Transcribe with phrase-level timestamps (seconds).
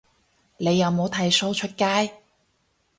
[0.57, 2.19] 你有冇剃鬚出街